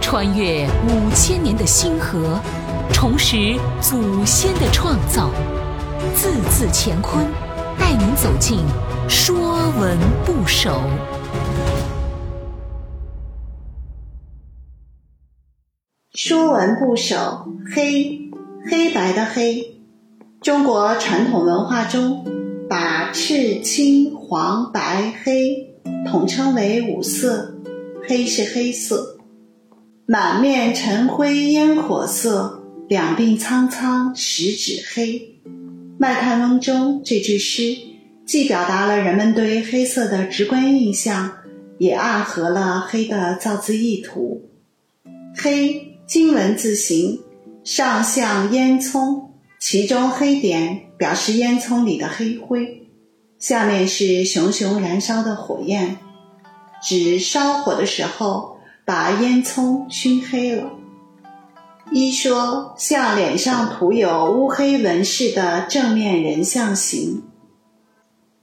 [0.00, 2.40] 穿越五千年的星河，
[2.92, 5.30] 重拾祖先的创造，
[6.14, 7.24] 字字乾坤，
[7.78, 8.58] 带您走进
[9.08, 9.36] 《说
[9.78, 10.70] 文不首》。
[16.12, 17.16] 《说文不首》
[17.74, 18.18] 黑，
[18.68, 19.76] 黑白的黑。
[20.42, 22.24] 中国传统文化中，
[22.68, 25.76] 把赤、青、黄、白、黑
[26.10, 27.59] 统称为五色。
[28.08, 29.18] 黑是黑色，
[30.06, 35.40] 满面尘灰烟火色，两鬓苍苍十指黑。
[35.98, 37.76] 卖炭翁中这句诗，
[38.24, 41.32] 既表达了人们对黑色的直观印象，
[41.78, 44.48] 也暗合了黑的造字意图。
[45.36, 47.20] 黑，金文字形，
[47.64, 49.30] 上像烟囱。
[49.60, 52.88] 其中黑点表示烟囱里的黑灰，
[53.38, 55.98] 下面是熊熊燃烧的火焰，
[56.82, 60.70] 指烧火的时候把烟囱熏黑了。
[61.92, 67.22] 一说像脸上涂有乌黑纹饰的正面人像形。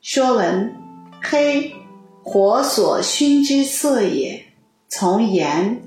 [0.00, 0.74] 说文：
[1.22, 1.72] 黑，
[2.22, 4.44] 火所熏之色也。
[4.88, 5.82] 从言，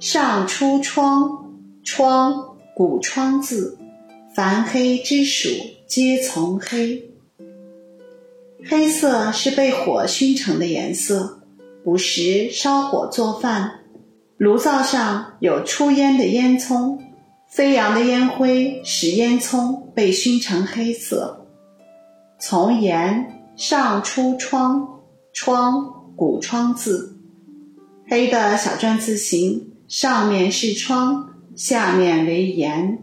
[0.00, 3.78] 上出窗，窗古窗字。
[4.34, 5.48] 凡黑之属，
[5.86, 7.10] 皆从黑。
[8.64, 11.43] 黑色是被火熏成的颜色。
[11.84, 13.80] 午时烧火做饭，
[14.38, 16.98] 炉灶上有出烟的烟囱，
[17.46, 21.46] 飞扬的烟灰使烟囱被熏成黑色。
[22.38, 25.02] 从言上出窗，
[25.34, 27.18] 窗古窗字，
[28.08, 32.98] 黑的小篆字形，上面是窗，下面为言。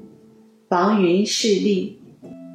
[0.68, 2.02] 房云势力，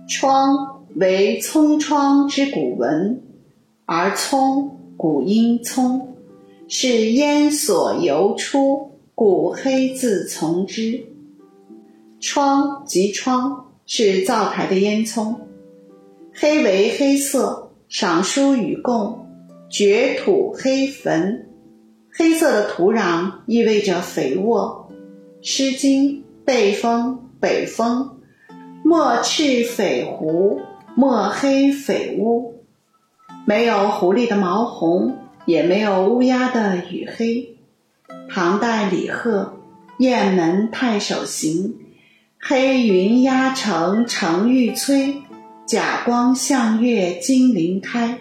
[0.08, 3.22] 窗为葱窗之古文，
[3.84, 6.15] 而葱古音葱，
[6.68, 11.04] 是烟所由出，故黑字从之。
[12.20, 15.34] 窗即窗，是灶台的烟囱。
[16.32, 19.26] 黑为黑色，赏书与共，
[19.68, 21.48] 掘土黑坟。
[22.12, 24.88] 黑色的土壤意味着肥沃。
[25.46, 26.10] 《诗经·
[26.44, 27.14] 背风》。
[27.38, 28.18] 北风，
[28.82, 30.58] 莫赤匪狐，
[30.96, 32.54] 莫黑匪乌。
[33.46, 35.14] 没有狐狸的毛红，
[35.46, 37.56] 也没有乌鸦的羽黑。
[38.28, 39.56] 唐代李贺
[40.02, 41.68] 《雁门太守行》：
[42.38, 45.22] 黑云压城城欲摧，
[45.66, 48.18] 甲光向月金鳞开。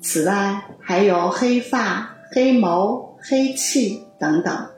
[0.00, 4.68] 此外，还有黑发、黑眸、黑气等等。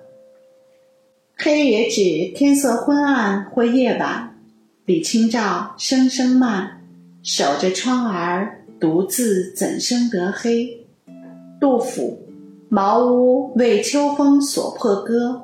[1.37, 4.38] 黑也指天色昏暗或夜晚，
[4.84, 6.82] 李清照声声慢，
[7.22, 10.78] 守着窗儿，独自怎生得黑？
[11.60, 12.20] 杜甫
[12.69, 15.42] 《茅屋为秋风所破歌》：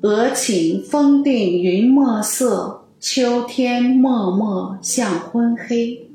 [0.00, 6.10] 俄顷风定云墨色，秋天漠漠向昏黑。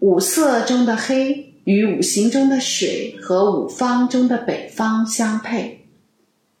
[0.00, 5.86] 五色中的黑与五行中的水和五方中的北方相配。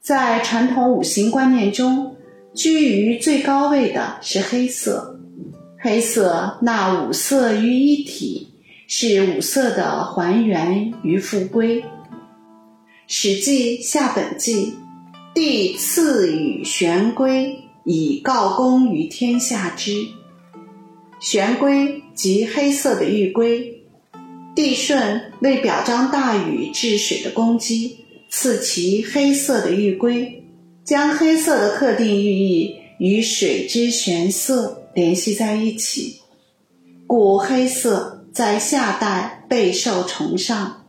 [0.00, 2.16] 在传统五行观念中，
[2.54, 5.20] 居于最高位的是黑色。
[5.78, 8.48] 黑色纳五色于一体，
[8.86, 11.82] 是五色的还原与复归。
[13.06, 14.66] 《史记·夏本纪》
[15.34, 20.06] ：“帝赐予玄龟，以告功于天下之。”
[21.20, 23.82] 玄龟即黑色的玉龟。
[24.54, 27.98] 帝舜为表彰大禹治水的功绩。
[28.30, 30.42] 赐其黑色的玉龟，
[30.84, 36.16] 将黑色的特定寓意与水之玄色联系在一起，
[37.06, 40.86] 故黑色在夏代备受崇尚。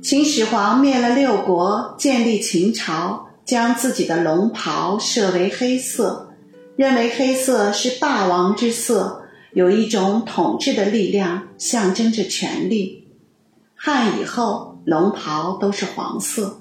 [0.00, 6.28] 秦始皇灭了六国，建立秦朝，将自己的龙袍设为黑色，
[6.76, 13.08] 认为黑色是霸王之色，有一种统治的力量，象征着权力。
[13.74, 16.60] 汉以后，龙袍都是黄色。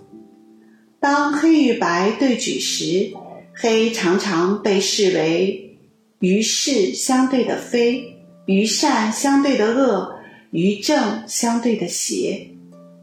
[1.00, 3.12] 当黑与白对举时，
[3.53, 5.77] 黑常常被视为
[6.18, 8.17] 与是相对的非，
[8.47, 10.15] 与善相对的恶，
[10.49, 12.49] 与正相对的邪。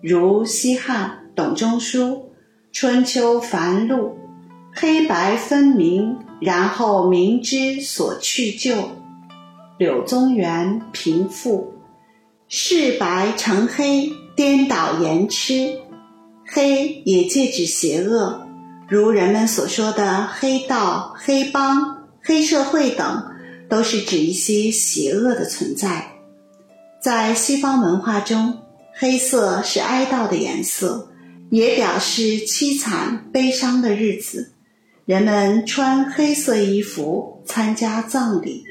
[0.03, 2.01] 如西汉董仲舒
[2.73, 4.09] 《春秋繁露》
[4.75, 8.75] ：“黑白分明，然后明之所去就。”
[9.79, 11.75] 柳宗元《平复》
[12.49, 15.79] ：“是白成黑，颠倒言痴。”
[16.47, 18.47] 黑也借指邪恶，
[18.89, 23.34] 如人们所说的黑道、黑帮、黑社会等，
[23.69, 26.13] 都是指一些邪恶的存在。
[27.01, 28.59] 在西方文化中，
[28.95, 31.11] 黑色是哀悼的颜色，
[31.51, 34.53] 也表示凄惨悲伤的日子。
[35.05, 38.65] 人们穿黑色衣服参加葬礼。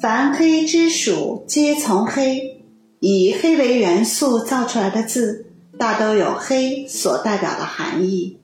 [0.00, 2.62] 凡黑之属，皆从黑。
[2.98, 5.46] 以黑为元素造出来的字，
[5.76, 8.38] 大都有黑所代表的含义。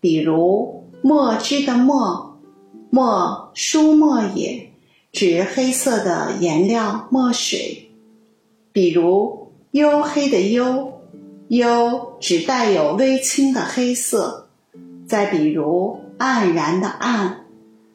[0.00, 2.31] 比如“墨汁”的“墨”，
[2.94, 4.70] 墨书墨也，
[5.12, 7.90] 指黑色的颜料墨水。
[8.70, 10.92] 比如“黝黑”的“黝”，
[11.48, 14.50] 黝指带有微青的黑色。
[15.08, 17.46] 再比如“黯然”的“暗”，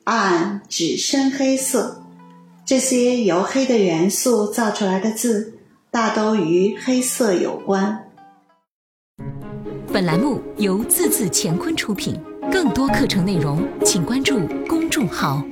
[0.04, 2.02] 暗指深黑色。
[2.66, 5.54] 这些由黑的元素造出来的字。
[5.92, 8.10] 大都与黑色有关。
[9.94, 12.20] 本栏目由字字乾坤出品，
[12.52, 15.44] 更多课程内容请关注公众号。